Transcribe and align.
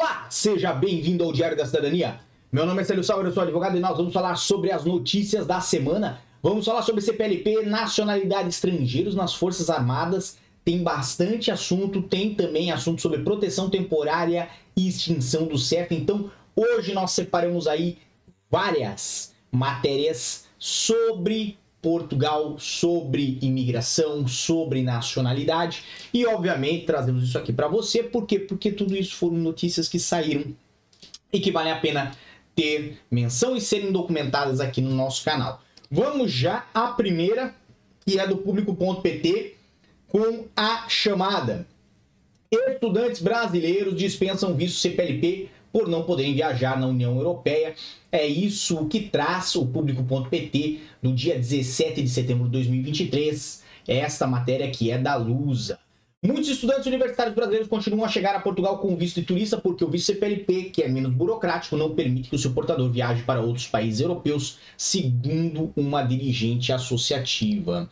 Olá, 0.00 0.28
seja 0.30 0.72
bem-vindo 0.72 1.24
ao 1.24 1.32
Diário 1.32 1.56
da 1.56 1.66
Cidadania. 1.66 2.20
Meu 2.52 2.64
nome 2.64 2.80
é 2.80 2.84
Célio 2.84 3.02
Salvador, 3.02 3.32
eu 3.32 3.34
sou 3.34 3.42
advogado 3.42 3.76
e 3.76 3.80
nós 3.80 3.96
vamos 3.96 4.12
falar 4.12 4.36
sobre 4.36 4.70
as 4.70 4.84
notícias 4.84 5.44
da 5.44 5.60
semana. 5.60 6.20
Vamos 6.40 6.64
falar 6.64 6.82
sobre 6.82 7.00
CPLP, 7.00 7.62
nacionalidade 7.62 8.48
estrangeiros 8.48 9.16
nas 9.16 9.34
Forças 9.34 9.68
Armadas. 9.68 10.38
Tem 10.64 10.84
bastante 10.84 11.50
assunto, 11.50 12.00
tem 12.00 12.32
também 12.32 12.70
assunto 12.70 13.02
sobre 13.02 13.24
proteção 13.24 13.68
temporária 13.68 14.48
e 14.76 14.86
extinção 14.86 15.48
do 15.48 15.58
CEF. 15.58 15.92
Então, 15.92 16.30
hoje 16.54 16.94
nós 16.94 17.10
separamos 17.10 17.66
aí 17.66 17.98
várias 18.48 19.34
matérias 19.50 20.44
sobre 20.60 21.58
Portugal, 21.80 22.58
sobre 22.58 23.38
imigração, 23.40 24.26
sobre 24.26 24.82
nacionalidade 24.82 25.84
e 26.12 26.26
obviamente 26.26 26.86
trazemos 26.86 27.22
isso 27.22 27.38
aqui 27.38 27.52
para 27.52 27.68
você, 27.68 28.02
por 28.02 28.26
quê? 28.26 28.38
Porque 28.38 28.72
tudo 28.72 28.96
isso 28.96 29.14
foram 29.14 29.36
notícias 29.36 29.88
que 29.88 29.98
saíram 29.98 30.54
e 31.32 31.38
que 31.38 31.52
vale 31.52 31.70
a 31.70 31.78
pena 31.78 32.12
ter 32.54 32.98
menção 33.10 33.56
e 33.56 33.60
serem 33.60 33.92
documentadas 33.92 34.60
aqui 34.60 34.80
no 34.80 34.90
nosso 34.90 35.24
canal. 35.24 35.62
Vamos 35.90 36.32
já 36.32 36.66
à 36.74 36.88
primeira, 36.88 37.54
que 38.04 38.18
é 38.18 38.26
do 38.26 38.38
público.pt, 38.38 39.54
com 40.08 40.46
a 40.56 40.88
chamada 40.88 41.66
Estudantes 42.50 43.20
brasileiros 43.20 43.94
dispensam 43.94 44.54
visto 44.54 44.78
CPLP 44.78 45.50
por 45.72 45.88
não 45.88 46.02
poderem 46.02 46.34
viajar 46.34 46.78
na 46.78 46.86
União 46.86 47.16
Europeia. 47.16 47.74
É 48.10 48.26
isso 48.26 48.86
que 48.86 49.00
traz 49.00 49.54
o 49.56 49.66
público.pt 49.66 50.80
no 51.02 51.14
dia 51.14 51.34
17 51.34 52.02
de 52.02 52.08
setembro 52.08 52.44
de 52.44 52.52
2023. 52.52 53.62
Esta 53.86 54.26
matéria 54.26 54.70
que 54.70 54.90
é 54.90 54.98
da 54.98 55.16
Lusa. 55.16 55.78
Muitos 56.20 56.48
estudantes 56.48 56.84
universitários 56.84 57.32
brasileiros 57.32 57.68
continuam 57.68 58.04
a 58.04 58.08
chegar 58.08 58.34
a 58.34 58.40
Portugal 58.40 58.78
com 58.78 58.96
visto 58.96 59.20
de 59.20 59.26
turista 59.26 59.56
porque 59.56 59.84
o 59.84 59.88
visto 59.88 60.06
CPLP, 60.06 60.64
que 60.64 60.82
é 60.82 60.88
menos 60.88 61.12
burocrático, 61.12 61.76
não 61.76 61.94
permite 61.94 62.28
que 62.28 62.34
o 62.34 62.38
seu 62.38 62.50
portador 62.50 62.90
viaje 62.90 63.22
para 63.22 63.40
outros 63.40 63.68
países 63.68 64.00
europeus, 64.00 64.58
segundo 64.76 65.72
uma 65.76 66.02
dirigente 66.02 66.72
associativa. 66.72 67.88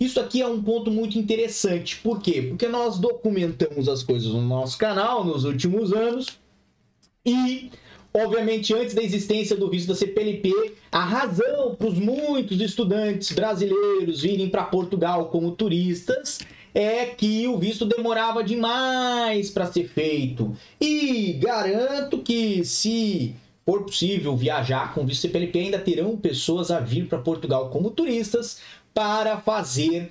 Isso 0.00 0.18
aqui 0.18 0.42
é 0.42 0.46
um 0.48 0.60
ponto 0.60 0.90
muito 0.90 1.20
interessante. 1.20 1.98
Por 1.98 2.20
quê? 2.20 2.42
Porque 2.42 2.66
nós 2.66 2.98
documentamos 2.98 3.88
as 3.88 4.02
coisas 4.02 4.32
no 4.32 4.42
nosso 4.42 4.76
canal 4.76 5.24
nos 5.24 5.44
últimos 5.44 5.92
anos 5.92 6.36
e 7.30 7.70
Obviamente, 8.12 8.74
antes 8.74 8.94
da 8.94 9.02
existência 9.02 9.54
do 9.54 9.68
visto 9.68 9.88
da 9.88 9.94
CPLP, 9.94 10.52
a 10.90 11.04
razão 11.04 11.74
para 11.74 11.88
os 11.88 11.98
muitos 11.98 12.60
estudantes 12.60 13.30
brasileiros 13.32 14.22
virem 14.22 14.48
para 14.48 14.64
Portugal 14.64 15.26
como 15.26 15.52
turistas 15.52 16.40
é 16.74 17.06
que 17.06 17.46
o 17.46 17.58
visto 17.58 17.84
demorava 17.84 18.42
demais 18.42 19.50
para 19.50 19.66
ser 19.66 19.88
feito. 19.88 20.56
E 20.80 21.34
garanto 21.34 22.18
que 22.18 22.64
se 22.64 23.34
for 23.64 23.84
possível 23.84 24.34
viajar 24.34 24.94
com 24.94 25.04
visto 25.04 25.22
CPLP, 25.22 25.58
ainda 25.58 25.78
terão 25.78 26.16
pessoas 26.16 26.70
a 26.70 26.80
vir 26.80 27.06
para 27.06 27.18
Portugal 27.18 27.68
como 27.68 27.90
turistas 27.90 28.60
para 28.94 29.38
fazer 29.38 30.10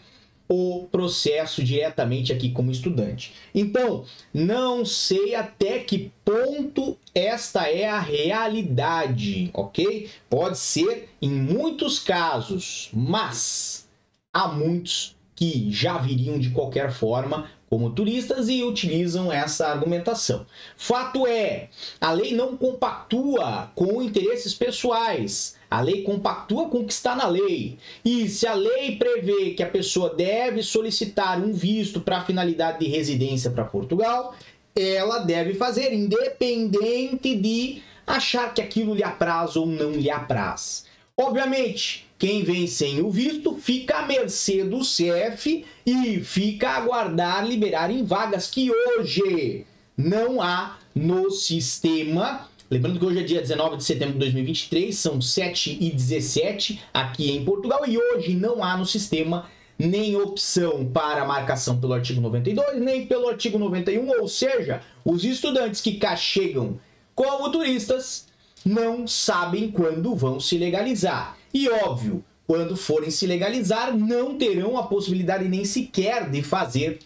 o 0.50 0.88
processo 0.92 1.64
diretamente 1.64 2.32
aqui 2.32 2.50
como 2.52 2.72
estudante. 2.72 3.34
Então, 3.54 4.06
não 4.34 4.86
sei 4.86 5.36
até 5.36 5.80
que 5.80 6.12
ponto 6.24 6.98
esta 7.14 7.70
é 7.70 7.88
a 7.88 8.00
realidade, 8.00 9.50
ok? 9.54 10.10
Pode 10.30 10.58
ser 10.58 11.10
em 11.22 11.30
muitos 11.30 12.00
casos, 12.00 12.90
mas 12.94 13.88
há 14.34 14.48
muitos 14.48 15.16
que 15.36 15.72
já 15.72 15.98
viriam 15.98 16.40
de 16.40 16.50
qualquer 16.50 16.92
forma 16.92 17.50
como 17.70 17.92
turistas 17.92 18.48
e 18.48 18.64
utilizam 18.64 19.32
essa 19.32 19.68
argumentação. 19.68 20.46
Fato 20.78 21.28
é, 21.28 21.70
a 22.00 22.12
lei 22.12 22.34
não 22.34 22.56
compactua 22.56 23.72
com 23.76 24.02
interesses 24.02 24.54
pessoais. 24.54 25.57
A 25.70 25.82
lei 25.82 26.04
compactua 26.04 26.70
com 26.70 26.80
o 26.80 26.86
que 26.86 26.94
está 26.94 27.16
na 27.16 27.28
lei. 27.28 27.78
E 28.04 28.28
se 28.30 28.48
a 28.48 28.54
lei 28.54 28.96
prevê 28.96 29.52
que 29.52 29.64
a 29.64 29.70
pessoa 29.70 30.14
deve 30.16 30.64
solicitar 30.64 31.40
um 31.40 31.52
visto 31.52 32.00
para 32.00 32.24
finalidade 32.24 32.80
de 32.80 32.88
residência 32.88 33.52
para 33.52 33.66
Portugal, 33.66 34.34
ela 34.76 35.20
deve 35.20 35.56
fazer, 35.56 35.94
independente 35.94 37.36
de 37.36 37.82
achar 38.06 38.54
que 38.54 38.62
aquilo 38.62 38.94
lhe 38.94 39.04
apraz 39.04 39.56
ou 39.56 39.66
não 39.66 39.92
lhe 39.92 40.10
apraz. 40.10 40.86
Obviamente, 41.18 42.08
quem 42.20 42.44
vem 42.44 42.68
sem 42.68 43.02
o 43.02 43.10
visto 43.10 43.56
fica 43.56 43.98
à 43.98 44.08
mercê 44.08 44.64
do 44.64 44.84
CEF 44.84 45.66
e 45.86 46.20
fica 46.22 46.70
a 46.70 46.78
aguardar 46.78 47.46
liberar 47.46 47.92
em 47.92 48.04
vagas 48.04 48.48
que 48.48 48.72
hoje 48.72 49.66
não 49.98 50.42
há 50.42 50.78
no 50.96 51.30
sistema. 51.32 52.48
Lembrando 52.70 53.00
que 53.00 53.06
hoje 53.06 53.20
é 53.20 53.24
dia 53.24 53.42
19 53.42 53.78
de 53.78 53.84
setembro 53.86 54.14
de 54.16 54.20
2023, 54.20 54.94
são 54.94 55.22
7 55.22 55.78
e 55.80 55.90
17 55.90 56.82
aqui 56.94 57.32
em 57.32 57.46
Portugal 57.46 57.88
e 57.88 57.98
hoje 57.98 58.36
não 58.36 58.62
há 58.62 58.76
no 58.76 58.86
sistema 58.86 59.46
nem 59.80 60.18
opção 60.18 60.86
para 60.86 61.24
marcação 61.24 61.80
pelo 61.80 61.94
artigo 61.94 62.20
92, 62.20 62.82
nem 62.82 63.06
pelo 63.06 63.30
artigo 63.30 63.58
91, 63.58 64.20
ou 64.20 64.28
seja, 64.28 64.82
os 65.06 65.24
estudantes 65.24 65.80
que 65.80 65.94
cá 65.94 66.18
chegam 66.18 66.78
como 67.16 67.50
turistas 67.52 68.28
não 68.66 69.08
sabem 69.08 69.72
quando 69.72 70.14
vão 70.14 70.38
se 70.38 70.58
legalizar. 70.58 71.38
E 71.54 71.70
óbvio, 71.70 72.22
quando 72.46 72.76
forem 72.76 73.10
se 73.10 73.26
legalizar, 73.26 73.96
não 73.96 74.38
terão 74.38 74.78
a 74.78 74.84
possibilidade 74.84 75.48
nem 75.48 75.64
sequer 75.64 76.30
de 76.30 76.44
fazer 76.44 77.00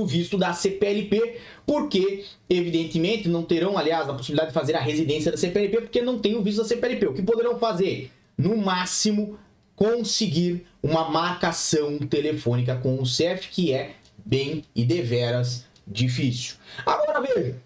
o 0.00 0.06
visto 0.06 0.36
da 0.36 0.52
CPLP, 0.52 1.36
porque, 1.66 2.24
evidentemente, 2.48 3.28
não 3.28 3.42
terão, 3.42 3.78
aliás, 3.78 4.08
a 4.08 4.14
possibilidade 4.14 4.48
de 4.48 4.54
fazer 4.54 4.74
a 4.74 4.80
residência 4.80 5.30
da 5.30 5.38
CPLP, 5.38 5.82
porque 5.82 6.02
não 6.02 6.18
tem 6.18 6.36
o 6.36 6.42
visto 6.42 6.58
da 6.58 6.64
CPLP. 6.64 7.06
O 7.06 7.14
que 7.14 7.22
poderão 7.22 7.58
fazer? 7.58 8.10
No 8.36 8.56
máximo, 8.56 9.38
conseguir 9.76 10.66
uma 10.82 11.08
marcação 11.08 11.98
telefônica 11.98 12.76
com 12.76 13.00
o 13.00 13.06
CEF, 13.06 13.48
que 13.48 13.72
é 13.72 13.94
bem 14.24 14.64
e 14.74 14.84
deveras 14.84 15.64
difícil. 15.86 16.56
Agora 16.84 17.20
veja, 17.20 17.56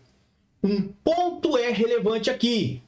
um 0.63 0.83
ponto 1.05 1.57
é 1.57 1.71
relevante 1.71 2.31
aqui. 2.31 2.83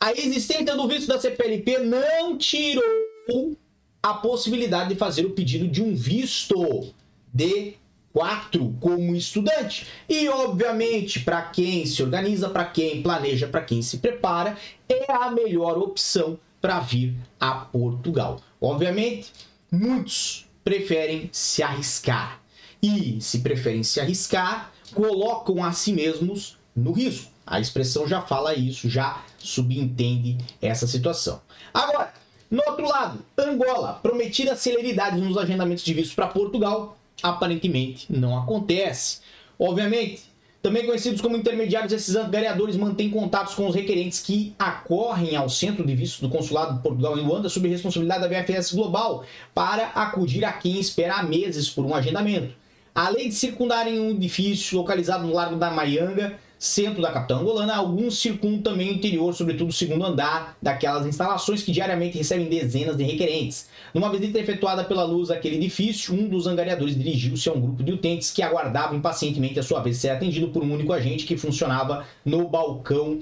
A 0.00 0.12
existência 0.12 0.74
do 0.76 0.88
visto 0.88 1.06
da 1.08 1.18
CPLP 1.18 1.78
não 1.78 2.36
tirou 2.36 3.56
a 4.02 4.14
possibilidade 4.14 4.90
de 4.90 4.96
fazer 4.96 5.24
o 5.24 5.30
pedido 5.30 5.68
de 5.68 5.82
um 5.82 5.94
visto 5.94 6.92
de 7.32 7.74
4 8.12 8.76
como 8.80 9.14
estudante. 9.14 9.86
E, 10.08 10.28
obviamente, 10.28 11.20
para 11.20 11.42
quem 11.42 11.86
se 11.86 12.02
organiza, 12.02 12.48
para 12.48 12.64
quem 12.64 13.02
planeja, 13.02 13.48
para 13.48 13.62
quem 13.62 13.82
se 13.82 13.98
prepara, 13.98 14.56
é 14.88 15.12
a 15.12 15.30
melhor 15.30 15.78
opção 15.78 16.38
para 16.60 16.80
vir 16.80 17.14
a 17.40 17.52
Portugal. 17.52 18.40
Obviamente, 18.60 19.32
muitos 19.70 20.46
preferem 20.62 21.28
se 21.32 21.62
arriscar. 21.62 22.40
E, 22.82 23.20
se 23.20 23.40
preferem 23.40 23.82
se 23.82 24.00
arriscar, 24.00 24.72
colocam 24.94 25.64
a 25.64 25.72
si 25.72 25.92
mesmos 25.92 26.58
no 26.74 26.92
risco. 26.92 27.30
A 27.46 27.60
expressão 27.60 28.06
já 28.06 28.22
fala 28.22 28.54
isso, 28.54 28.88
já 28.88 29.24
subentende 29.38 30.38
essa 30.60 30.86
situação. 30.86 31.40
Agora, 31.74 32.12
no 32.50 32.62
outro 32.68 32.86
lado, 32.86 33.24
Angola, 33.36 33.94
prometida 34.02 34.54
celeridade 34.54 35.20
nos 35.20 35.36
agendamentos 35.36 35.82
de 35.82 35.94
vistos 35.94 36.14
para 36.14 36.28
Portugal, 36.28 36.96
aparentemente 37.22 38.06
não 38.10 38.36
acontece. 38.36 39.20
Obviamente, 39.58 40.22
também 40.62 40.86
conhecidos 40.86 41.20
como 41.20 41.36
intermediários, 41.36 41.92
esses 41.92 42.14
vereadores 42.30 42.76
mantêm 42.76 43.10
contatos 43.10 43.54
com 43.54 43.66
os 43.66 43.74
requerentes 43.74 44.20
que 44.20 44.54
acorrem 44.56 45.34
ao 45.34 45.48
centro 45.48 45.84
de 45.84 45.92
vistos 45.92 46.20
do 46.20 46.28
Consulado 46.28 46.76
de 46.76 46.82
Portugal 46.82 47.18
em 47.18 47.22
Luanda 47.22 47.48
sob 47.48 47.68
responsabilidade 47.68 48.20
da 48.20 48.28
VFS 48.28 48.72
Global 48.72 49.24
para 49.52 49.88
acudir 49.88 50.44
a 50.44 50.52
quem 50.52 50.78
espera 50.78 51.16
há 51.16 51.22
meses 51.24 51.68
por 51.68 51.84
um 51.84 51.92
agendamento. 51.92 52.54
Além 52.94 53.28
de 53.28 53.34
circundarem 53.34 53.98
um 53.98 54.10
edifício 54.10 54.78
localizado 54.78 55.26
no 55.26 55.32
Largo 55.32 55.56
da 55.56 55.70
Maianga, 55.70 56.38
centro 56.62 57.02
da 57.02 57.10
capital 57.10 57.40
angolana, 57.40 57.74
alguns 57.74 58.20
circundam 58.20 58.62
também 58.62 58.88
o 58.88 58.94
interior, 58.94 59.34
sobretudo 59.34 59.70
o 59.70 59.72
segundo 59.72 60.06
andar 60.06 60.56
daquelas 60.62 61.04
instalações 61.04 61.60
que 61.60 61.72
diariamente 61.72 62.16
recebem 62.16 62.48
dezenas 62.48 62.96
de 62.96 63.02
requerentes. 63.02 63.68
Numa 63.92 64.08
visita 64.12 64.38
efetuada 64.38 64.84
pela 64.84 65.02
luz 65.02 65.30
daquele 65.30 65.56
edifício, 65.56 66.14
um 66.14 66.28
dos 66.28 66.46
angariadores 66.46 66.96
dirigiu-se 66.96 67.48
a 67.48 67.52
um 67.52 67.60
grupo 67.60 67.82
de 67.82 67.90
utentes 67.90 68.30
que 68.30 68.42
aguardavam 68.42 68.96
impacientemente 68.96 69.58
a 69.58 69.62
sua 69.64 69.80
vez 69.80 69.96
ser 69.96 70.10
atendido 70.10 70.50
por 70.50 70.62
um 70.62 70.72
único 70.72 70.92
agente 70.92 71.26
que 71.26 71.36
funcionava 71.36 72.06
no 72.24 72.48
balcão 72.48 73.18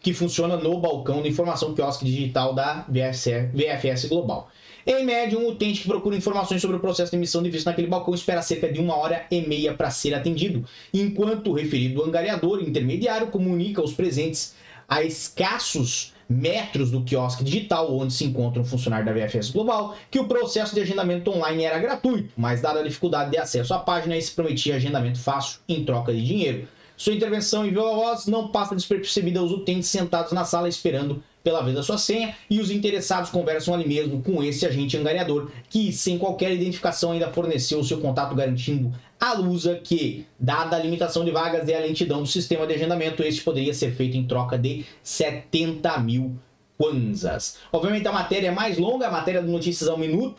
que 0.00 0.12
funciona 0.12 0.56
no 0.56 0.78
balcão 0.78 1.20
de 1.22 1.30
informação 1.30 1.74
quiosque 1.74 2.04
digital 2.04 2.54
da 2.54 2.86
VFS 2.88 4.04
Global. 4.08 4.50
Em 4.90 5.04
média, 5.04 5.38
um 5.38 5.46
utente 5.46 5.82
que 5.82 5.86
procura 5.86 6.16
informações 6.16 6.62
sobre 6.62 6.78
o 6.78 6.80
processo 6.80 7.10
de 7.10 7.18
emissão 7.18 7.42
de 7.42 7.50
visto 7.50 7.66
naquele 7.66 7.86
balcão 7.86 8.14
espera 8.14 8.40
cerca 8.40 8.72
de 8.72 8.80
uma 8.80 8.96
hora 8.96 9.26
e 9.30 9.42
meia 9.42 9.74
para 9.74 9.90
ser 9.90 10.14
atendido, 10.14 10.64
enquanto 10.94 11.50
o 11.50 11.52
referido 11.52 12.02
angariador 12.02 12.62
intermediário 12.62 13.26
comunica 13.26 13.82
aos 13.82 13.92
presentes 13.92 14.54
a 14.88 15.02
escassos 15.02 16.14
metros 16.26 16.90
do 16.90 17.02
quiosque 17.02 17.44
digital 17.44 17.94
onde 17.94 18.14
se 18.14 18.24
encontra 18.24 18.62
um 18.62 18.64
funcionário 18.64 19.04
da 19.04 19.12
VFS 19.12 19.50
Global 19.50 19.94
que 20.10 20.18
o 20.18 20.26
processo 20.26 20.74
de 20.74 20.80
agendamento 20.80 21.30
online 21.30 21.64
era 21.64 21.78
gratuito, 21.78 22.32
mas 22.34 22.62
dada 22.62 22.80
a 22.80 22.82
dificuldade 22.82 23.30
de 23.30 23.36
acesso 23.36 23.74
à 23.74 23.80
página, 23.80 24.18
se 24.18 24.32
prometia 24.32 24.76
agendamento 24.76 25.18
fácil 25.18 25.60
em 25.68 25.84
troca 25.84 26.14
de 26.14 26.24
dinheiro. 26.24 26.66
Sua 26.96 27.12
intervenção 27.12 27.66
em 27.66 27.68
viva 27.68 27.94
voz 27.94 28.26
não 28.26 28.48
passa 28.48 28.74
despercebida 28.74 29.38
aos 29.38 29.52
utentes 29.52 29.88
sentados 29.88 30.32
na 30.32 30.46
sala 30.46 30.66
esperando 30.66 31.22
pela 31.48 31.62
vez 31.62 31.74
da 31.74 31.82
sua 31.82 31.96
senha 31.96 32.36
e 32.50 32.60
os 32.60 32.70
interessados 32.70 33.30
conversam 33.30 33.72
ali 33.72 33.88
mesmo 33.88 34.22
com 34.22 34.42
esse 34.42 34.66
agente 34.66 34.98
angariador 34.98 35.50
que, 35.70 35.90
sem 35.94 36.18
qualquer 36.18 36.52
identificação, 36.52 37.12
ainda 37.12 37.32
forneceu 37.32 37.80
o 37.80 37.84
seu 37.84 38.02
contato 38.02 38.34
garantindo 38.34 38.92
à 39.18 39.32
Lusa 39.32 39.76
que, 39.76 40.26
dada 40.38 40.76
a 40.76 40.78
limitação 40.78 41.24
de 41.24 41.30
vagas 41.30 41.66
e 41.66 41.72
a 41.72 41.80
lentidão 41.80 42.20
do 42.20 42.28
sistema 42.28 42.66
de 42.66 42.74
agendamento, 42.74 43.22
este 43.22 43.40
poderia 43.40 43.72
ser 43.72 43.94
feito 43.94 44.14
em 44.14 44.26
troca 44.26 44.58
de 44.58 44.84
70 45.02 45.98
mil 46.00 46.36
kwanzas. 46.76 47.56
Obviamente 47.72 48.06
a 48.06 48.12
matéria 48.12 48.48
é 48.48 48.50
mais 48.50 48.76
longa, 48.76 49.08
a 49.08 49.10
matéria 49.10 49.40
do 49.40 49.50
Notícias 49.50 49.88
ao 49.88 49.96
Minuto, 49.96 50.36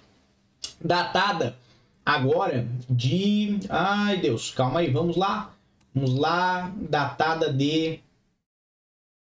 datada 0.79 1.57
agora 2.05 2.67
de... 2.87 3.61
Ai 3.67 4.17
Deus, 4.17 4.51
calma 4.51 4.81
aí, 4.81 4.91
vamos 4.91 5.17
lá. 5.17 5.55
Vamos 5.91 6.19
lá, 6.19 6.71
datada 6.75 7.51
de... 7.51 7.99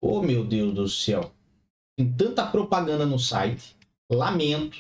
Oh 0.03 0.21
meu 0.21 0.45
Deus 0.45 0.75
do 0.75 0.89
céu. 0.89 1.38
Tem 1.99 2.07
tanta 2.13 2.47
propaganda 2.47 3.05
no 3.05 3.19
site. 3.19 3.75
Lamento, 4.09 4.79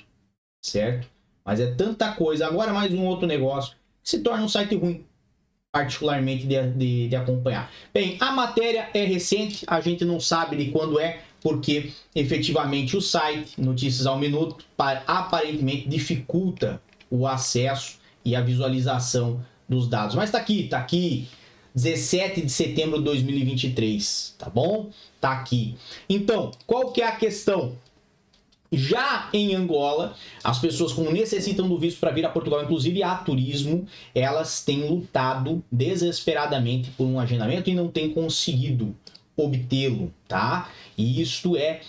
certo? 0.63 1.09
Mas 1.45 1.59
é 1.59 1.67
tanta 1.67 2.13
coisa. 2.13 2.47
Agora 2.47 2.73
mais 2.73 2.95
um 2.95 3.05
outro 3.05 3.27
negócio. 3.27 3.75
Que 4.01 4.11
se 4.11 4.21
torna 4.21 4.45
um 4.45 4.49
site 4.49 4.77
ruim. 4.77 5.05
Particularmente 5.73 6.47
de, 6.47 6.71
de, 6.71 7.09
de 7.09 7.17
acompanhar. 7.17 7.73
Bem, 7.93 8.17
a 8.21 8.31
matéria 8.31 8.89
é 8.95 9.03
recente. 9.03 9.65
A 9.67 9.81
gente 9.81 10.05
não 10.05 10.21
sabe 10.21 10.57
de 10.57 10.71
quando 10.71 11.01
é. 11.01 11.23
Porque 11.41 11.91
efetivamente 12.15 12.97
o 12.97 13.01
site, 13.01 13.61
Notícias 13.61 14.07
ao 14.07 14.17
Minuto, 14.17 14.65
aparentemente 15.05 15.89
dificulta 15.89 16.81
o 17.11 17.27
acesso 17.27 17.99
e 18.25 18.37
a 18.37 18.41
visualização 18.41 19.45
dos 19.69 19.89
dados. 19.89 20.15
Mas 20.15 20.31
tá 20.31 20.39
aqui, 20.39 20.69
tá 20.69 20.79
aqui. 20.79 21.27
17 21.79 22.43
de 22.43 22.51
setembro 22.51 22.99
de 22.99 23.05
2023, 23.05 24.35
tá 24.37 24.51
bom? 24.51 24.91
Tá 25.21 25.31
aqui. 25.31 25.77
Então, 26.09 26.51
qual 26.67 26.91
que 26.91 27.01
é 27.01 27.07
a 27.07 27.15
questão? 27.15 27.77
Já 28.73 29.31
em 29.33 29.55
Angola, 29.55 30.17
as 30.43 30.59
pessoas 30.59 30.93
como 30.93 31.13
necessitam 31.13 31.69
do 31.69 31.79
visto 31.79 32.01
para 32.01 32.11
vir 32.11 32.27
a 32.27 32.31
Portugal, 32.31 32.65
inclusive 32.65 33.03
a 33.05 33.15
turismo, 33.15 33.87
elas 34.13 34.63
têm 34.65 34.89
lutado 34.89 35.63
desesperadamente 35.71 36.91
por 36.91 37.05
um 37.05 37.21
agendamento 37.21 37.71
e 37.71 37.75
não 37.75 37.87
têm 37.87 38.11
conseguido 38.11 38.95
obtê-lo, 39.37 40.13
tá? 40.27 40.71
E 40.99 41.23
isto 41.23 41.57
é 41.57 41.81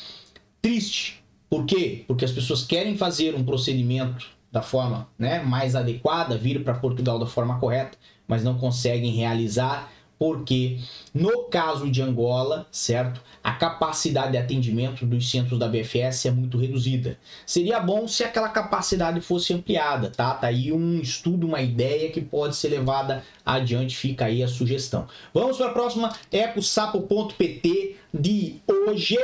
triste. 0.61 1.21
Por 1.49 1.65
quê? 1.65 2.03
Porque 2.07 2.23
as 2.23 2.31
pessoas 2.31 2.63
querem 2.63 2.95
fazer 2.95 3.33
um 3.33 3.43
procedimento 3.43 4.27
da 4.51 4.61
forma 4.61 5.09
né, 5.17 5.41
mais 5.41 5.75
adequada, 5.75 6.37
vir 6.37 6.63
para 6.63 6.75
Portugal 6.75 7.17
da 7.17 7.25
forma 7.25 7.59
correta, 7.59 7.97
mas 8.29 8.43
não 8.43 8.57
conseguem 8.57 9.11
realizar 9.11 9.91
porque 10.19 10.77
no 11.13 11.45
caso 11.45 11.89
de 11.89 12.01
Angola, 12.01 12.67
certo, 12.69 13.21
a 13.41 13.53
capacidade 13.53 14.33
de 14.33 14.37
atendimento 14.37 15.05
dos 15.05 15.31
centros 15.31 15.57
da 15.57 15.67
BFS 15.67 16.25
é 16.25 16.31
muito 16.31 16.57
reduzida. 16.57 17.17
Seria 17.45 17.79
bom 17.79 18.05
se 18.05 18.25
aquela 18.25 18.49
capacidade 18.49 19.21
fosse 19.21 19.53
ampliada, 19.53 20.09
tá? 20.09 20.33
Tá 20.33 20.47
aí 20.47 20.73
um 20.73 20.99
estudo, 20.99 21.47
uma 21.47 21.61
ideia 21.61 22.11
que 22.11 22.19
pode 22.19 22.57
ser 22.57 22.67
levada 22.67 23.23
adiante, 23.45 23.95
fica 23.95 24.25
aí 24.25 24.43
a 24.43 24.47
sugestão. 24.47 25.07
Vamos 25.33 25.55
para 25.55 25.67
a 25.67 25.73
próxima, 25.73 26.13
ecosapo.pt 26.29 27.95
de 28.13 28.55
hoje 28.67 29.17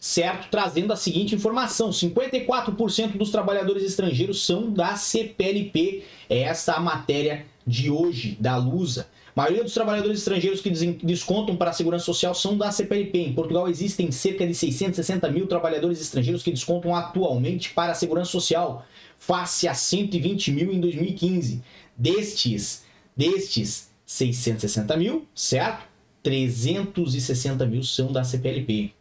certo? 0.00 0.48
Trazendo 0.50 0.92
a 0.94 0.96
seguinte 0.96 1.34
informação: 1.34 1.90
54% 1.90 3.18
dos 3.18 3.30
trabalhadores 3.30 3.84
estrangeiros 3.84 4.46
são 4.46 4.70
da 4.72 4.96
CPLP. 4.96 6.02
É 6.28 6.40
essa 6.40 6.72
a 6.72 6.80
matéria 6.80 7.44
de 7.66 7.90
hoje 7.90 8.36
da 8.40 8.56
Lusa. 8.56 9.08
A 9.34 9.42
maioria 9.42 9.62
dos 9.62 9.74
trabalhadores 9.74 10.18
estrangeiros 10.18 10.60
que 10.60 10.70
descontam 10.70 11.56
para 11.56 11.70
a 11.70 11.72
segurança 11.72 12.04
social 12.04 12.34
são 12.34 12.58
da 12.58 12.70
CPLP. 12.70 13.18
Em 13.18 13.32
Portugal 13.32 13.68
existem 13.68 14.10
cerca 14.10 14.46
de 14.46 14.54
660 14.54 15.30
mil 15.30 15.46
trabalhadores 15.46 16.00
estrangeiros 16.00 16.42
que 16.42 16.50
descontam 16.50 16.94
atualmente 16.94 17.70
para 17.70 17.92
a 17.92 17.94
segurança 17.94 18.30
social, 18.30 18.84
face 19.18 19.68
a 19.68 19.74
120 19.74 20.50
mil 20.50 20.72
em 20.72 20.80
2015. 20.80 21.62
Destes, 21.96 22.84
destes 23.16 23.90
660 24.04 24.96
mil, 24.96 25.26
certo? 25.34 25.88
360 26.22 27.64
mil 27.66 27.82
são 27.82 28.12
da 28.12 28.24
CPLP. 28.24 28.92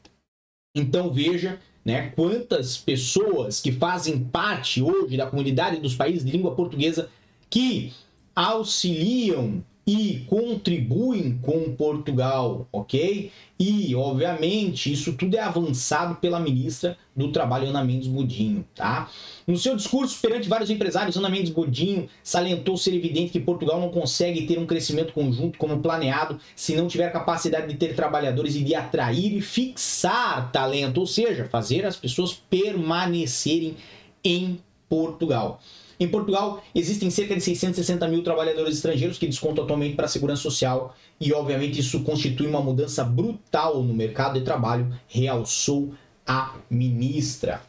Então 0.76 1.12
veja 1.12 1.60
né, 1.84 2.12
quantas 2.16 2.78
pessoas 2.78 3.60
que 3.60 3.72
fazem 3.72 4.20
parte 4.20 4.82
hoje 4.82 5.18
da 5.18 5.26
comunidade 5.26 5.82
dos 5.82 5.96
países 5.96 6.24
de 6.24 6.32
língua 6.32 6.54
portuguesa 6.56 7.10
que 7.50 7.92
auxiliam 8.40 9.62
e 9.86 10.24
contribuem 10.28 11.38
com 11.42 11.76
Portugal, 11.76 12.70
ok? 12.72 13.30
E, 13.60 13.94
obviamente, 13.94 14.94
isso 14.94 15.12
tudo 15.14 15.36
é 15.36 15.42
avançado 15.42 16.16
pela 16.16 16.40
ministra 16.40 16.96
do 17.14 17.34
Trabalho, 17.34 17.68
Ana 17.68 17.84
Mendes 17.84 18.08
Godinho, 18.08 18.64
tá? 18.74 19.10
No 19.46 19.58
seu 19.58 19.76
discurso 19.76 20.22
perante 20.22 20.48
vários 20.48 20.70
empresários, 20.70 21.18
Ana 21.18 21.28
Mendes 21.28 21.52
Godinho 21.52 22.08
salientou 22.24 22.78
ser 22.78 22.94
evidente 22.94 23.32
que 23.34 23.42
Portugal 23.42 23.82
não 23.82 23.90
consegue 23.90 24.46
ter 24.48 24.58
um 24.58 24.66
crescimento 24.66 25.12
conjunto 25.12 25.58
como 25.58 25.82
planeado 25.82 26.40
se 26.56 26.78
não 26.78 26.88
tiver 26.88 27.12
capacidade 27.12 27.68
de 27.68 27.74
ter 27.74 27.94
trabalhadores 27.94 28.56
e 28.56 28.64
de 28.64 28.74
atrair 28.74 29.36
e 29.36 29.42
fixar 29.42 30.50
talento, 30.50 31.00
ou 31.00 31.08
seja, 31.08 31.44
fazer 31.44 31.86
as 31.86 31.98
pessoas 31.98 32.32
permanecerem 32.50 33.76
em 34.24 34.60
Portugal. 34.88 35.60
Em 36.00 36.08
Portugal, 36.08 36.64
existem 36.74 37.10
cerca 37.10 37.36
de 37.36 37.42
660 37.42 38.08
mil 38.08 38.24
trabalhadores 38.24 38.76
estrangeiros 38.76 39.18
que 39.18 39.28
descontam 39.28 39.66
atualmente 39.66 39.96
para 39.96 40.06
a 40.06 40.10
segurança 40.10 40.42
social 40.42 40.96
e, 41.20 41.34
obviamente, 41.34 41.80
isso 41.80 42.04
constitui 42.04 42.48
uma 42.48 42.62
mudança 42.62 43.04
brutal 43.04 43.84
no 43.84 43.94
mercado 43.94 44.40
de 44.40 44.46
trabalho, 44.46 44.94
realçou 45.08 45.94
a 46.26 46.56
ministra. 46.70 47.62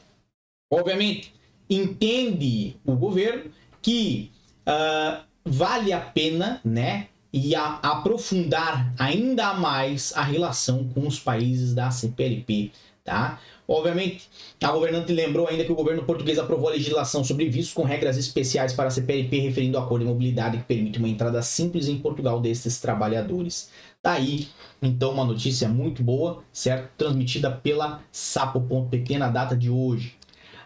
Obviamente, 0.73 1.35
entende 1.69 2.77
o 2.87 2.95
governo 2.95 3.51
que 3.83 4.31
uh, 4.61 5.25
vale 5.45 5.93
a 5.93 6.01
pena, 6.01 6.61
né, 6.65 7.09
e 7.33 7.55
a, 7.55 7.79
aprofundar 7.83 8.93
ainda 8.99 9.55
mais 9.55 10.13
a 10.17 10.23
relação 10.23 10.89
com 10.89 11.07
os 11.07 11.19
países 11.19 11.75
da 11.75 11.91
CPLP, 11.91 12.73
tá? 13.05 13.41
Obviamente, 13.67 14.29
a 14.63 14.73
governante 14.73 15.13
lembrou 15.13 15.47
ainda 15.47 15.65
que 15.65 15.71
o 15.71 15.77
governo 15.77 16.03
português 16.03 16.39
aprovou 16.39 16.69
a 16.69 16.73
legislação 16.73 17.23
sobre 17.23 17.49
vistos 17.49 17.73
com 17.73 17.85
regras 17.85 18.17
especiais 18.17 18.73
para 18.73 18.89
a 18.89 18.91
CPLP, 18.91 19.39
referindo 19.39 19.79
ao 19.79 19.85
acordo 19.85 20.05
de 20.05 20.11
mobilidade 20.11 20.59
que 20.59 20.65
permite 20.65 20.99
uma 20.99 21.09
entrada 21.09 21.41
simples 21.41 21.87
em 21.87 21.99
Portugal 21.99 22.41
destes 22.41 22.81
trabalhadores. 22.81 23.71
Tá 24.03 24.13
aí, 24.13 24.49
então, 24.83 25.13
uma 25.13 25.25
notícia 25.25 25.69
muito 25.69 26.03
boa, 26.03 26.43
certo? 26.53 26.91
Transmitida 26.97 27.51
pela 27.51 28.03
sapo.pt 28.11 29.19
na 29.19 29.29
data 29.29 29.57
de 29.57 29.71
hoje. 29.71 30.17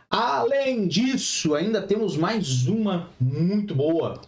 Além 0.09 0.87
disso, 0.87 1.55
ainda 1.55 1.83
temos 1.83 2.17
mais 2.17 2.67
uma 2.69 3.11
muito 3.21 3.75
boa. 3.75 4.21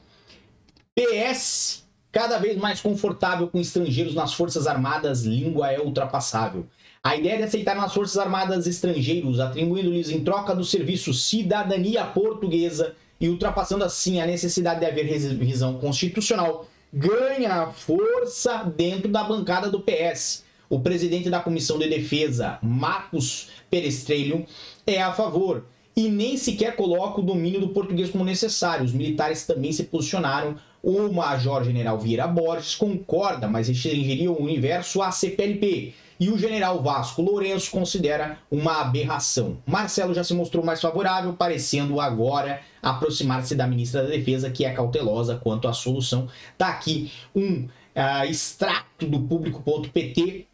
PS, 0.95 1.85
cada 2.11 2.39
vez 2.39 2.57
mais 2.57 2.81
confortável 2.81 3.47
com 3.49 3.61
estrangeiros 3.61 4.15
nas 4.15 4.35
Forças 4.35 4.67
Armadas, 4.67 5.23
língua 5.23 5.71
é 5.71 5.79
ultrapassável. 5.79 6.67
A 7.07 7.17
ideia 7.17 7.37
de 7.37 7.45
aceitar 7.45 7.77
nas 7.77 7.95
Forças 7.95 8.19
Armadas 8.19 8.67
estrangeiros, 8.67 9.39
atribuindo-lhes 9.39 10.11
em 10.11 10.25
troca 10.25 10.53
do 10.53 10.65
serviço 10.65 11.15
cidadania 11.15 12.05
portuguesa 12.05 12.97
e 13.21 13.29
ultrapassando 13.29 13.85
assim 13.85 14.21
a 14.21 14.27
necessidade 14.27 14.81
de 14.81 14.87
haver 14.87 15.05
revisão 15.05 15.79
constitucional, 15.79 16.67
ganha 16.93 17.69
força 17.69 18.65
dentro 18.77 19.07
da 19.07 19.23
bancada 19.23 19.71
do 19.71 19.79
PS. 19.79 20.43
O 20.69 20.81
presidente 20.81 21.31
da 21.31 21.39
Comissão 21.39 21.79
de 21.79 21.89
Defesa, 21.89 22.59
Marcos 22.61 23.51
Perestrelho, 23.71 24.45
é 24.85 25.01
a 25.01 25.13
favor 25.13 25.65
e 25.95 26.09
nem 26.09 26.37
sequer 26.37 26.75
coloca 26.75 27.21
o 27.21 27.25
domínio 27.25 27.61
do 27.61 27.69
português 27.69 28.11
como 28.11 28.25
necessário. 28.25 28.85
Os 28.85 28.93
militares 28.93 29.47
também 29.47 29.71
se 29.71 29.85
posicionaram. 29.85 30.57
O 30.83 31.09
Major 31.13 31.63
General 31.63 31.97
Vieira 32.01 32.27
Borges 32.27 32.75
concorda, 32.75 33.47
mas 33.47 33.69
restringiria 33.69 34.33
o 34.33 34.43
universo 34.43 35.01
à 35.01 35.13
CPLP 35.13 35.95
e 36.19 36.29
o 36.29 36.39
general 36.39 36.83
Vasco 36.83 37.23
Lourenço 37.23 37.71
considera 37.71 38.39
uma 38.51 38.81
aberração. 38.81 39.59
Marcelo 39.67 40.15
já 40.15 40.25
se 40.25 40.35
mostrou 40.35 40.65
mais 40.65 40.81
favorável, 40.81 41.33
parecendo 41.35 42.01
agora 42.01 42.61
aproximar-se 42.83 43.55
da 43.55 43.67
ministra 43.67 44.03
da 44.03 44.09
Defesa, 44.09 44.51
que 44.51 44.65
é 44.65 44.73
cautelosa 44.73 45.41
quanto 45.43 45.69
à 45.69 45.73
solução. 45.73 46.29
Tá 46.57 46.69
aqui 46.69 47.11
um 47.35 47.65
uh, 47.65 48.25
extrato 48.29 49.07
do 49.07 49.21
público.pt, 49.21 50.47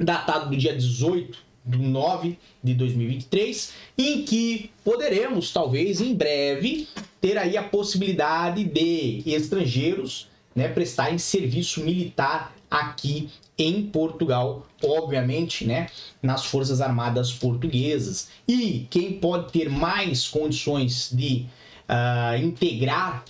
datado 0.00 0.50
do 0.50 0.56
dia 0.56 0.74
18 0.74 1.46
de 1.64 1.78
9 1.78 2.38
de 2.62 2.74
2023, 2.74 3.72
em 3.98 4.22
que 4.22 4.70
poderemos, 4.84 5.52
talvez 5.52 6.00
em 6.00 6.14
breve, 6.14 6.88
ter 7.20 7.36
aí 7.36 7.56
a 7.56 7.62
possibilidade 7.62 8.62
de 8.64 9.22
estrangeiros 9.26 10.28
né, 10.54 10.68
prestarem 10.68 11.18
serviço 11.18 11.82
militar 11.82 12.55
aqui 12.70 13.30
em 13.58 13.82
Portugal, 13.86 14.66
obviamente, 14.84 15.64
né, 15.64 15.88
nas 16.22 16.44
Forças 16.44 16.80
Armadas 16.80 17.32
Portuguesas. 17.32 18.28
E 18.46 18.86
quem 18.90 19.14
pode 19.14 19.52
ter 19.52 19.70
mais 19.70 20.28
condições 20.28 21.10
de 21.12 21.46
uh, 21.88 22.36
integrar 22.42 23.24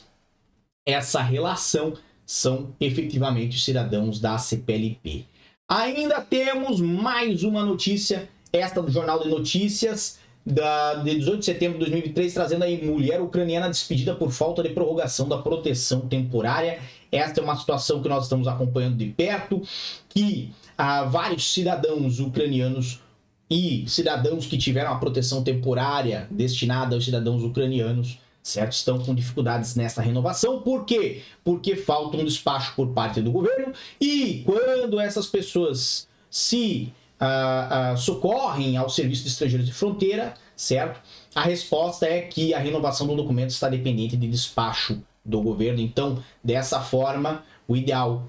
essa 0.84 1.20
relação 1.20 1.94
são 2.24 2.74
efetivamente 2.80 3.58
cidadãos 3.60 4.18
da 4.18 4.36
CPLP. 4.36 5.24
Ainda 5.68 6.20
temos 6.20 6.80
mais 6.80 7.42
uma 7.42 7.64
notícia, 7.64 8.28
esta 8.52 8.82
do 8.82 8.90
Jornal 8.90 9.22
de 9.22 9.28
Notícias, 9.28 10.18
da, 10.46 10.94
de 10.94 11.16
18 11.16 11.40
de 11.40 11.44
setembro 11.44 11.78
de 11.78 11.90
2003, 11.90 12.32
trazendo 12.32 12.62
aí 12.62 12.86
mulher 12.86 13.20
ucraniana 13.20 13.68
despedida 13.68 14.14
por 14.14 14.30
falta 14.30 14.62
de 14.62 14.68
prorrogação 14.68 15.28
da 15.28 15.38
proteção 15.38 16.02
temporária. 16.02 16.78
Esta 17.10 17.40
é 17.40 17.42
uma 17.42 17.56
situação 17.56 18.00
que 18.00 18.08
nós 18.08 18.24
estamos 18.24 18.46
acompanhando 18.46 18.96
de 18.96 19.06
perto, 19.06 19.60
que 20.08 20.52
ah, 20.78 21.02
vários 21.04 21.52
cidadãos 21.52 22.20
ucranianos 22.20 23.00
e 23.50 23.84
cidadãos 23.88 24.46
que 24.46 24.56
tiveram 24.56 24.92
a 24.92 24.98
proteção 24.98 25.42
temporária 25.42 26.28
destinada 26.30 26.94
aos 26.94 27.04
cidadãos 27.04 27.42
ucranianos, 27.42 28.18
certo? 28.40 28.72
Estão 28.72 29.00
com 29.00 29.14
dificuldades 29.14 29.74
nessa 29.74 30.00
renovação. 30.00 30.60
Por 30.60 30.84
quê? 30.84 31.22
Porque 31.42 31.74
falta 31.74 32.16
um 32.16 32.24
despacho 32.24 32.72
por 32.76 32.88
parte 32.88 33.20
do 33.20 33.32
governo 33.32 33.72
e 34.00 34.42
quando 34.44 35.00
essas 35.00 35.26
pessoas 35.26 36.08
se 36.30 36.92
uh, 37.20 37.94
uh, 37.94 37.98
socorrem 37.98 38.76
ao 38.76 38.88
Serviço 38.88 39.22
de 39.22 39.28
Estrangeiros 39.28 39.66
de 39.66 39.72
Fronteira, 39.72 40.34
certo? 40.54 41.00
A 41.34 41.42
resposta 41.42 42.06
é 42.06 42.22
que 42.22 42.54
a 42.54 42.58
renovação 42.58 43.06
do 43.06 43.14
documento 43.14 43.50
está 43.50 43.68
dependente 43.68 44.16
de 44.16 44.26
despacho 44.26 45.02
do 45.24 45.40
governo. 45.40 45.80
Então, 45.80 46.22
dessa 46.42 46.80
forma, 46.80 47.44
o 47.66 47.76
ideal 47.76 48.26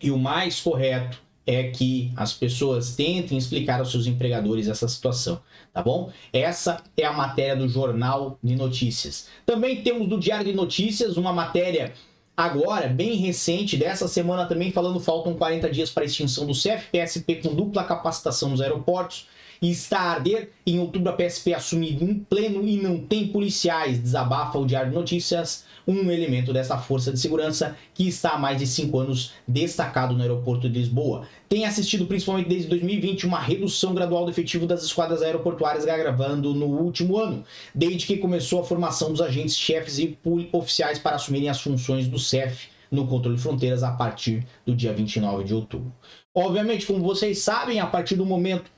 e 0.00 0.10
o 0.10 0.18
mais 0.18 0.60
correto 0.60 1.22
é 1.46 1.64
que 1.64 2.10
as 2.16 2.32
pessoas 2.32 2.96
tentem 2.96 3.36
explicar 3.36 3.78
aos 3.78 3.90
seus 3.90 4.06
empregadores 4.06 4.66
essa 4.66 4.88
situação, 4.88 5.40
tá 5.72 5.82
bom? 5.82 6.10
Essa 6.32 6.82
é 6.96 7.04
a 7.04 7.12
matéria 7.12 7.54
do 7.54 7.68
Jornal 7.68 8.38
de 8.42 8.56
Notícias. 8.56 9.28
Também 9.44 9.82
temos 9.82 10.08
do 10.08 10.18
Diário 10.18 10.46
de 10.46 10.54
Notícias 10.54 11.18
uma 11.18 11.32
matéria 11.32 11.92
agora, 12.36 12.88
bem 12.88 13.16
recente, 13.16 13.76
dessa 13.76 14.08
semana 14.08 14.46
também, 14.46 14.72
falando 14.72 15.00
faltam 15.00 15.34
40 15.34 15.70
dias 15.70 15.90
para 15.90 16.02
a 16.02 16.06
extinção 16.06 16.46
do 16.46 16.52
CFPSP 16.52 17.36
com 17.36 17.54
dupla 17.54 17.84
capacitação 17.84 18.50
nos 18.50 18.60
aeroportos 18.60 19.26
e 19.60 19.70
está 19.70 20.00
a 20.00 20.10
arder. 20.12 20.50
Em 20.66 20.78
outubro, 20.78 21.10
a 21.10 21.12
PSP 21.12 21.54
assume 21.54 21.90
em 21.90 22.14
pleno 22.14 22.66
e 22.66 22.76
não 22.76 22.98
tem 22.98 23.28
policiais. 23.28 23.98
Desabafa 23.98 24.58
o 24.58 24.66
Diário 24.66 24.90
de 24.90 24.96
Notícias, 24.96 25.64
um 25.86 26.10
elemento 26.10 26.52
dessa 26.52 26.78
força 26.78 27.12
de 27.12 27.18
segurança 27.18 27.76
que 27.92 28.08
está 28.08 28.30
há 28.30 28.38
mais 28.38 28.58
de 28.58 28.66
cinco 28.66 28.98
anos 28.98 29.32
destacado 29.46 30.14
no 30.14 30.22
aeroporto 30.22 30.68
de 30.68 30.78
Lisboa. 30.78 31.26
Tem 31.48 31.64
assistido, 31.64 32.06
principalmente 32.06 32.48
desde 32.48 32.68
2020, 32.68 33.26
uma 33.26 33.38
redução 33.38 33.94
gradual 33.94 34.24
do 34.24 34.30
efetivo 34.30 34.66
das 34.66 34.82
esquadras 34.82 35.22
aeroportuárias, 35.22 35.86
agravando 35.86 36.54
no 36.54 36.66
último 36.66 37.18
ano, 37.18 37.44
desde 37.74 38.06
que 38.06 38.16
começou 38.16 38.60
a 38.60 38.64
formação 38.64 39.10
dos 39.10 39.20
agentes 39.20 39.56
chefes 39.56 39.98
e 39.98 40.18
oficiais 40.52 40.98
para 40.98 41.16
assumirem 41.16 41.48
as 41.48 41.60
funções 41.60 42.08
do 42.08 42.18
CEF 42.18 42.68
no 42.90 43.06
controle 43.06 43.36
de 43.36 43.42
fronteiras 43.42 43.82
a 43.82 43.92
partir 43.92 44.46
do 44.64 44.74
dia 44.74 44.92
29 44.92 45.44
de 45.44 45.54
outubro. 45.54 45.92
Obviamente, 46.34 46.86
como 46.86 47.02
vocês 47.02 47.38
sabem, 47.38 47.80
a 47.80 47.86
partir 47.86 48.16
do 48.16 48.24
momento 48.24 48.70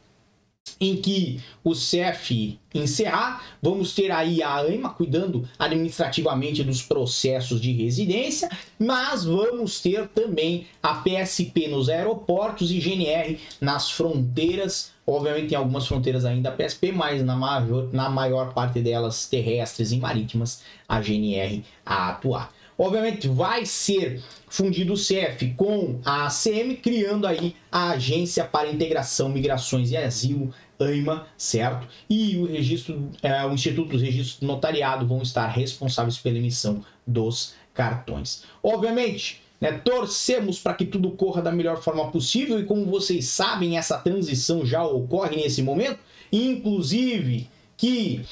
em 0.81 0.97
que 0.97 1.41
o 1.65 1.73
CF 1.73 2.59
encerrar, 2.75 3.43
vamos 3.63 3.95
ter 3.95 4.11
aí 4.11 4.43
a 4.43 4.57
AIMA 4.57 4.91
cuidando 4.91 5.49
administrativamente 5.59 6.63
dos 6.63 6.83
processos 6.83 7.61
de 7.61 7.73
residência, 7.73 8.49
mas 8.79 9.25
vamos 9.25 9.81
ter 9.81 10.09
também 10.09 10.67
a 10.83 10.95
PSP 10.95 11.69
nos 11.69 11.89
aeroportos 11.89 12.71
e 12.71 12.79
GNR 12.79 13.39
nas 13.61 13.91
fronteiras. 13.91 14.93
Obviamente 15.07 15.49
tem 15.51 15.59
algumas 15.59 15.87
fronteiras 15.87 16.25
ainda 16.25 16.51
a 16.51 16.53
PSP, 16.53 16.93
mas 16.93 17.25
na 17.25 17.37
maior, 17.37 17.89
na 17.93 18.11
maior 18.11 18.53
parte 18.53 18.81
delas 18.81 19.27
terrestres 19.27 19.93
e 19.93 19.97
marítimas 19.97 20.63
a 20.89 21.01
GNR 21.01 21.65
a 21.85 22.11
atuar. 22.11 22.53
Obviamente 22.79 23.27
vai 23.29 23.65
ser 23.65 24.23
fundido 24.49 24.93
o 24.93 24.97
CF 24.97 25.55
com 25.57 25.99
a 26.05 26.27
ACM, 26.27 26.77
criando 26.77 27.27
aí 27.27 27.57
a 27.73 27.91
Agência 27.91 28.45
para 28.45 28.71
Integração, 28.71 29.29
Migrações 29.29 29.91
e 29.91 29.97
Asilo, 29.97 30.53
AIMA, 30.79 31.27
certo? 31.39 31.89
E 32.09 32.37
o 32.37 32.47
registro, 32.47 33.11
é, 33.23 33.45
o 33.47 33.53
Instituto 33.53 33.91
dos 33.91 34.03
Registros 34.03 34.47
Notariado 34.47 35.07
vão 35.07 35.23
estar 35.23 35.47
responsáveis 35.47 36.19
pela 36.19 36.39
emissão 36.39 36.85
dos 37.07 37.55
cartões. 37.73 38.45
Obviamente, 38.63 39.43
né, 39.61 39.73
torcemos 39.73 40.59
para 40.59 40.75
que 40.75 40.85
tudo 40.85 41.11
corra 41.13 41.41
da 41.41 41.53
melhor 41.53 41.83
forma 41.83 42.11
possível 42.11 42.61
e 42.61 42.65
como 42.65 42.85
vocês 42.85 43.27
sabem, 43.27 43.79
essa 43.79 43.99
transição 43.99 44.67
já 44.67 44.85
ocorre 44.85 45.37
nesse 45.37 45.63
momento, 45.63 45.99
inclusive 46.31 47.49
que 47.77 48.23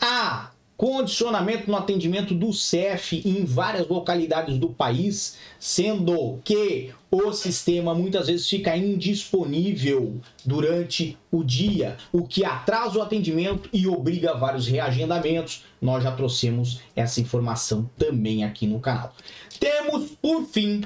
a 0.00 0.49
condicionamento 0.80 1.70
no 1.70 1.76
atendimento 1.76 2.32
do 2.34 2.54
CEF 2.54 3.20
em 3.22 3.44
várias 3.44 3.86
localidades 3.86 4.56
do 4.56 4.70
país, 4.70 5.36
sendo 5.58 6.40
que 6.42 6.90
o 7.10 7.34
sistema 7.34 7.94
muitas 7.94 8.28
vezes 8.28 8.48
fica 8.48 8.74
indisponível 8.74 10.18
durante 10.42 11.18
o 11.30 11.44
dia, 11.44 11.98
o 12.10 12.26
que 12.26 12.46
atrasa 12.46 12.98
o 12.98 13.02
atendimento 13.02 13.68
e 13.74 13.86
obriga 13.86 14.32
vários 14.32 14.66
reagendamentos. 14.66 15.66
Nós 15.82 16.02
já 16.02 16.12
trouxemos 16.12 16.80
essa 16.96 17.20
informação 17.20 17.90
também 17.98 18.42
aqui 18.42 18.66
no 18.66 18.80
canal. 18.80 19.14
Temos, 19.58 20.12
por 20.12 20.46
fim, 20.46 20.80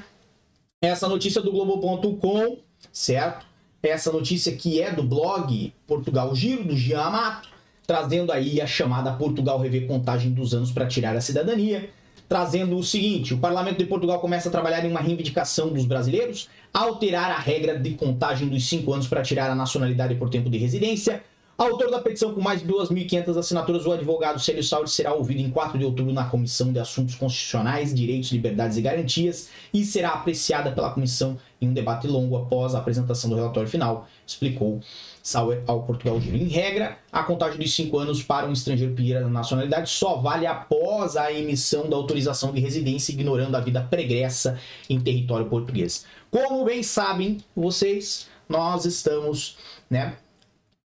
essa 0.81 1.07
notícia 1.07 1.41
do 1.41 1.53
Globo.com, 1.53 2.57
certo? 2.91 3.45
Essa 3.81 4.11
notícia 4.11 4.53
que 4.57 4.81
é 4.81 4.91
do 4.91 5.03
blog 5.03 5.73
Portugal 5.87 6.35
Giro, 6.35 6.65
do 6.65 6.75
Jean 6.75 6.99
Amato 6.99 7.54
trazendo 7.85 8.31
aí 8.31 8.59
a 8.59 8.67
chamada 8.67 9.13
Portugal 9.13 9.59
rever 9.59 9.87
contagem 9.87 10.31
dos 10.31 10.53
anos 10.53 10.71
para 10.71 10.87
tirar 10.87 11.15
a 11.15 11.21
cidadania, 11.21 11.89
trazendo 12.27 12.77
o 12.77 12.83
seguinte: 12.83 13.33
o 13.33 13.37
Parlamento 13.37 13.77
de 13.77 13.85
Portugal 13.85 14.19
começa 14.19 14.49
a 14.49 14.51
trabalhar 14.51 14.83
em 14.85 14.89
uma 14.89 14.99
reivindicação 14.99 15.69
dos 15.69 15.85
brasileiros, 15.85 16.49
alterar 16.73 17.31
a 17.31 17.39
regra 17.39 17.77
de 17.77 17.91
contagem 17.91 18.47
dos 18.47 18.67
cinco 18.67 18.93
anos 18.93 19.07
para 19.07 19.21
tirar 19.21 19.49
a 19.49 19.55
nacionalidade 19.55 20.15
por 20.15 20.29
tempo 20.29 20.49
de 20.49 20.57
residência. 20.57 21.23
Autor 21.57 21.89
da 21.89 22.01
petição 22.01 22.33
com 22.33 22.41
mais 22.41 22.59
de 22.59 22.67
2.500 22.67 23.37
assinaturas, 23.37 23.85
o 23.85 23.91
advogado 23.93 24.41
Célio 24.41 24.61
Sauri 24.61 24.89
será 24.89 25.13
ouvido 25.13 25.39
em 25.39 25.49
4 25.49 25.79
de 25.79 25.85
outubro 25.85 26.11
na 26.11 26.25
Comissão 26.25 26.73
de 26.73 26.79
Assuntos 26.79 27.15
Constitucionais, 27.15 27.95
Direitos, 27.95 28.29
Liberdades 28.29 28.75
e 28.75 28.81
Garantias 28.81 29.49
e 29.73 29.85
será 29.85 30.09
apreciada 30.09 30.73
pela 30.73 30.91
comissão 30.91 31.37
em 31.61 31.69
um 31.69 31.73
debate 31.73 32.07
longo 32.07 32.35
após 32.35 32.75
a 32.75 32.79
apresentação 32.79 33.29
do 33.29 33.37
relatório 33.37 33.69
final, 33.69 34.05
explicou 34.27 34.81
Sauer 35.23 35.63
ao 35.65 35.83
Portugal 35.83 36.19
Giro. 36.19 36.35
Em 36.35 36.49
regra, 36.49 36.97
a 37.09 37.23
contagem 37.23 37.57
de 37.57 37.69
cinco 37.69 37.97
anos 37.99 38.21
para 38.21 38.47
um 38.47 38.51
estrangeiro 38.51 38.93
pedir 38.93 39.15
a 39.15 39.21
nacionalidade 39.21 39.89
só 39.89 40.17
vale 40.17 40.45
após 40.45 41.15
a 41.15 41.31
emissão 41.31 41.89
da 41.89 41.95
autorização 41.95 42.51
de 42.51 42.59
residência, 42.59 43.13
ignorando 43.13 43.55
a 43.55 43.61
vida 43.61 43.81
pregressa 43.81 44.59
em 44.89 44.99
território 44.99 45.45
português. 45.45 46.05
Como 46.29 46.65
bem 46.65 46.83
sabem 46.83 47.37
vocês, 47.55 48.27
nós 48.49 48.83
estamos 48.83 49.57
né, 49.89 50.17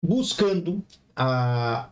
buscando 0.03 0.83
a, 1.15 1.91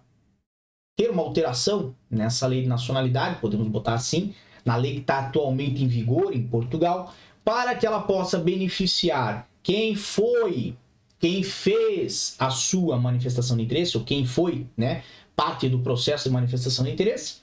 ter 0.97 1.11
uma 1.11 1.23
alteração 1.23 1.95
nessa 2.11 2.47
lei 2.47 2.63
de 2.63 2.69
nacionalidade, 2.69 3.41
podemos 3.41 3.69
botar 3.69 3.95
assim, 3.95 4.35
na 4.65 4.77
lei 4.77 4.95
que 4.95 5.01
está 5.01 5.21
atualmente 5.21 5.83
em 5.83 5.89
vigor 5.89 6.35
em 6.35 6.47
Portugal, 6.47 7.15
para 7.45 7.75
que 7.75 7.87
ela 7.87 8.01
possa 8.01 8.39
beneficiar 8.39 9.49
quem 9.63 9.95
foi 9.95 10.77
quem 11.19 11.43
fez 11.43 12.37
a 12.39 12.51
sua 12.51 12.97
manifestação 12.97 13.57
de 13.57 13.65
interesse, 13.65 13.97
ou 13.97 14.05
quem 14.05 14.25
foi 14.25 14.67
né, 14.77 15.03
parte 15.35 15.69
do 15.69 15.81
processo 15.81 16.25
de 16.25 16.31
manifestação 16.31 16.85
de 16.85 16.93
interesse, 16.93 17.39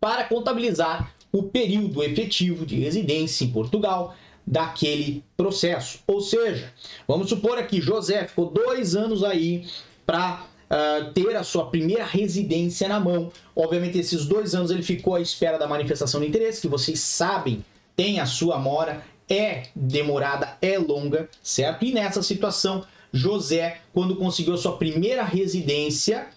para 0.00 0.24
contabilizar 0.24 1.14
o 1.32 1.42
período 1.42 2.02
efetivo 2.02 2.64
de 2.64 2.76
residência 2.76 3.44
em 3.44 3.50
Portugal 3.50 4.14
daquele 4.46 5.24
processo. 5.36 5.98
Ou 6.06 6.20
seja, 6.20 6.72
vamos 7.08 7.28
supor 7.28 7.58
aqui, 7.58 7.80
José 7.80 8.26
ficou 8.26 8.50
dois 8.50 8.94
anos 8.94 9.24
aí 9.24 9.66
para 10.06 10.44
uh, 10.44 10.46
ah, 10.70 11.10
ter 11.12 11.34
a 11.34 11.42
sua 11.42 11.66
primeira 11.66 12.04
residência 12.04 12.86
na 12.88 13.00
mão. 13.00 13.32
Obviamente, 13.56 13.98
esses 13.98 14.24
dois 14.24 14.54
anos 14.54 14.70
ele 14.70 14.82
ficou 14.82 15.16
à 15.16 15.20
espera 15.20 15.58
da 15.58 15.66
manifestação 15.66 16.20
de 16.20 16.28
interesse, 16.28 16.60
que 16.60 16.68
vocês 16.68 17.00
sabem 17.00 17.64
tem 17.96 18.20
a 18.20 18.26
sua 18.26 18.58
mora 18.58 19.02
é 19.28 19.64
demorada, 19.74 20.56
é 20.62 20.78
longa, 20.78 21.28
certo? 21.42 21.84
E 21.84 21.92
nessa 21.92 22.22
situação, 22.22 22.84
José, 23.12 23.80
quando 23.92 24.14
conseguiu 24.16 24.54
a 24.54 24.58
sua 24.58 24.76
primeira 24.76 25.24
residência, 25.24 26.28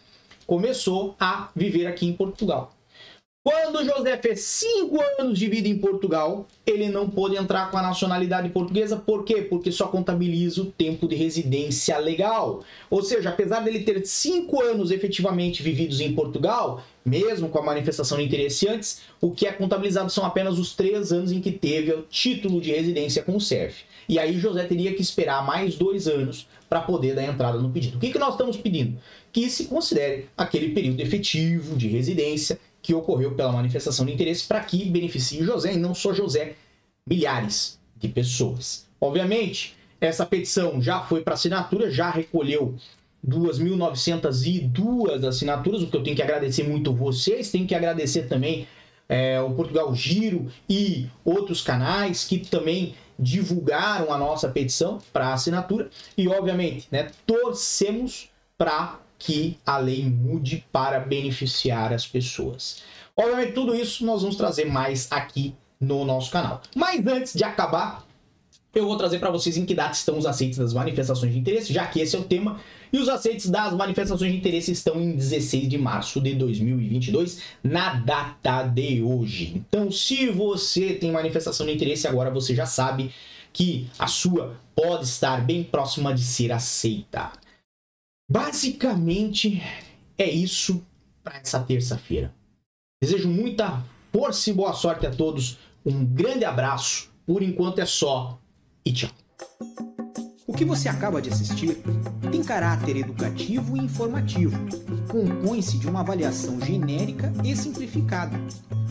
começou 0.48 1.16
a 1.20 1.50
viver 1.56 1.86
aqui 1.86 2.08
em 2.08 2.14
Portugal. 2.14 2.74
Quando 3.50 3.84
José 3.84 4.16
fez 4.18 4.42
cinco 4.42 5.00
anos 5.18 5.40
de 5.40 5.48
vida 5.48 5.68
em 5.68 5.80
Portugal, 5.80 6.48
ele 6.68 6.88
não 6.88 7.10
pôde 7.10 7.36
entrar 7.36 7.72
com 7.72 7.78
a 7.80 7.82
nacionalidade 7.82 8.48
portuguesa. 8.50 8.96
Por 8.96 9.24
quê? 9.24 9.42
Porque 9.42 9.72
só 9.72 9.88
contabiliza 9.88 10.62
o 10.62 10.66
tempo 10.66 11.08
de 11.08 11.16
residência 11.16 11.98
legal. 11.98 12.64
Ou 12.92 13.02
seja, 13.02 13.30
apesar 13.30 13.62
dele 13.62 13.80
ter 13.80 14.06
cinco 14.06 14.62
anos 14.62 14.92
efetivamente 14.92 15.64
vividos 15.64 16.00
em 16.00 16.14
Portugal, 16.14 16.84
mesmo 17.04 17.50
com 17.50 17.58
a 17.58 17.64
manifestação 17.64 18.20
de 18.20 18.26
interesse 18.26 18.68
antes, 18.68 19.02
o 19.20 19.32
que 19.32 19.48
é 19.48 19.52
contabilizado 19.52 20.12
são 20.12 20.24
apenas 20.24 20.60
os 20.60 20.76
três 20.76 21.12
anos 21.12 21.32
em 21.32 21.42
que 21.42 21.52
teve 21.52 21.92
o 21.92 22.04
título 22.04 22.62
de 22.62 22.70
residência 22.70 23.24
com 23.24 23.36
o 23.36 23.42
CERF. 23.42 23.84
E 24.08 24.20
aí 24.20 24.38
José 24.38 24.64
teria 24.66 24.94
que 24.94 25.02
esperar 25.02 25.44
mais 25.44 25.74
dois 25.74 26.08
anos 26.08 26.48
para 26.70 26.82
poder 26.82 27.16
dar 27.16 27.24
entrada 27.24 27.58
no 27.58 27.72
pedido. 27.72 27.98
O 27.98 28.00
que, 28.00 28.12
que 28.12 28.20
nós 28.20 28.34
estamos 28.34 28.58
pedindo? 28.58 29.00
Que 29.34 29.50
se 29.50 29.66
considere 29.66 30.28
aquele 30.38 30.70
período 30.70 31.02
efetivo 31.02 31.76
de 31.76 31.88
residência 31.88 32.60
que 32.82 32.94
ocorreu 32.94 33.34
pela 33.34 33.52
manifestação 33.52 34.06
de 34.06 34.14
interesse 34.14 34.48
para 34.48 34.62
que 34.62 34.86
beneficie 34.86 35.44
José 35.44 35.74
e 35.74 35.78
não 35.78 35.94
só 35.94 36.14
José, 36.14 36.56
milhares 37.06 37.78
de 37.98 38.08
pessoas. 38.08 38.88
Obviamente, 39.02 39.76
essa 40.00 40.26
petição 40.26 40.82
já 40.82 41.02
foi 41.02 41.22
para 41.22 41.34
assinatura, 41.34 41.92
já 41.92 42.10
recolheu 42.10 42.76
2.902 43.28 45.28
assinaturas, 45.28 45.82
o 45.82 45.88
que 45.88 45.98
eu 45.98 46.04
tenho 46.04 46.16
que 46.16 46.22
agradecer 46.22 46.64
muito 46.64 46.94
vocês, 46.94 47.52
tenho 47.52 47.68
que 47.68 47.76
agradecer 47.76 48.28
também 48.28 48.66
é, 49.10 49.42
o 49.42 49.52
Portugal 49.52 49.94
Giro 49.94 50.50
e 50.70 51.10
outros 51.26 51.62
canais 51.62 52.24
que 52.24 52.40
também 52.40 52.96
divulgaram 53.18 54.14
a 54.14 54.18
nossa 54.18 54.48
petição 54.48 55.00
para 55.12 55.34
assinatura 55.34 55.90
e, 56.18 56.28
obviamente, 56.28 56.88
né, 56.90 57.12
torcemos 57.26 58.30
para 58.58 59.00
que 59.20 59.60
a 59.66 59.78
lei 59.78 60.06
mude 60.06 60.66
para 60.72 61.00
beneficiar 61.00 61.94
as 61.94 62.08
pessoas. 62.08 62.82
Obviamente, 63.16 63.52
tudo 63.52 63.76
isso 63.76 64.06
nós 64.06 64.22
vamos 64.22 64.38
trazer 64.38 64.66
mais 64.66 65.12
aqui 65.12 65.54
no 65.80 66.06
nosso 66.06 66.32
canal. 66.32 66.62
Mas 66.74 67.06
antes 67.06 67.34
de 67.34 67.44
acabar, 67.44 68.08
eu 68.74 68.86
vou 68.86 68.98
trazer 68.98 69.20
para 69.20 69.30
vocês 69.30 69.58
em 69.58 69.66
que 69.66 69.76
data 69.76 69.94
estão 69.94 70.18
os 70.18 70.26
aceites 70.26 70.58
das 70.58 70.74
manifestações 70.74 71.34
de 71.34 71.40
interesse, 71.40 71.74
já 71.74 71.86
que 71.86 72.00
esse 72.00 72.16
é 72.16 72.20
o 72.20 72.24
tema. 72.24 72.60
E 72.94 72.98
os 72.98 73.10
aceites 73.10 73.50
das 73.50 73.74
manifestações 73.74 74.32
de 74.32 74.38
interesse 74.38 74.72
estão 74.72 75.02
em 75.02 75.12
16 75.12 75.68
de 75.68 75.78
março 75.78 76.22
de 76.22 76.34
2022, 76.36 77.42
na 77.64 77.96
data 77.96 78.64
de 78.64 79.02
hoje. 79.02 79.54
Então, 79.56 79.92
se 79.92 80.30
você 80.30 80.94
tem 80.94 81.12
manifestação 81.12 81.66
de 81.66 81.74
interesse, 81.74 82.08
agora 82.08 82.32
você 82.32 82.56
já 82.56 82.66
sabe 82.66 83.12
que 83.52 83.88
a 83.98 84.08
sua 84.08 84.56
pode 84.76 85.06
estar 85.06 85.44
bem 85.46 85.64
próxima 85.64 86.14
de 86.14 86.22
ser 86.22 86.52
aceita. 86.52 87.32
Basicamente, 88.30 89.60
é 90.16 90.30
isso 90.30 90.86
para 91.24 91.38
essa 91.38 91.60
terça-feira. 91.60 92.32
Desejo 93.02 93.28
muita 93.28 93.84
força 94.14 94.52
e 94.52 94.54
boa 94.54 94.72
sorte 94.74 95.08
a 95.08 95.12
todos. 95.12 95.58
Um 95.84 96.06
grande 96.06 96.46
abraço. 96.46 97.10
Por 97.26 97.42
enquanto 97.42 97.80
é 97.80 97.88
só 97.88 98.40
e 98.86 98.94
tchau. 98.94 99.10
O 100.46 100.54
que 100.54 100.64
você 100.64 100.88
acaba 100.88 101.22
de 101.22 101.30
assistir 101.30 101.82
tem 102.32 102.44
caráter 102.44 102.98
educativo 102.98 103.76
e 103.76 103.80
informativo. 103.80 104.58
Compõe-se 105.08 105.80
de 105.80 105.88
uma 105.88 106.02
avaliação 106.02 106.62
genérica 106.62 107.34
e 107.44 107.56
simplificada. 107.56 108.38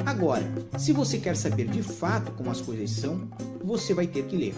Agora, 0.04 0.52
se 0.76 0.92
você 0.92 1.18
quer 1.18 1.36
saber 1.36 1.68
de 1.68 1.82
fato 1.82 2.32
como 2.32 2.50
as 2.50 2.60
coisas 2.60 2.90
são, 2.90 3.28
você 3.62 3.94
vai 3.94 4.08
ter 4.08 4.24
que 4.26 4.36
ler. 4.36 4.54